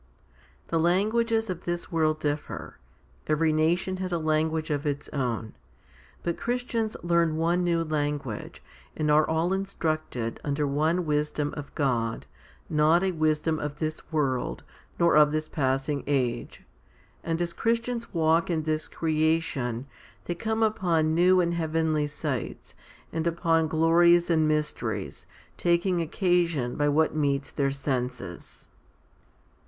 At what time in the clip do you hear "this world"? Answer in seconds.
1.65-2.19, 13.77-14.63